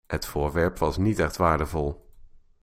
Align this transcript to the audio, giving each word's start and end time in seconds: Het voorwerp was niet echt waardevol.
Het 0.07 0.25
voorwerp 0.25 0.77
was 0.77 0.97
niet 0.97 1.19
echt 1.19 1.37
waardevol. 1.37 2.05